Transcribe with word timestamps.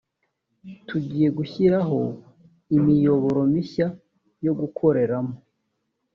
tugiye 0.87 1.27
gushyiraho 1.37 1.99
imiyoboro 2.77 3.39
mishya 3.53 3.87
yo 4.45 4.53
gukoreramo 4.59 5.35